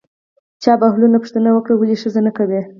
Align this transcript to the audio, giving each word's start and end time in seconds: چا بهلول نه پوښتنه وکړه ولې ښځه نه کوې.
چا 0.63 0.71
بهلول 0.81 1.11
نه 1.13 1.19
پوښتنه 1.23 1.49
وکړه 1.53 1.75
ولې 1.77 1.95
ښځه 2.01 2.19
نه 2.25 2.31
کوې. 2.37 2.61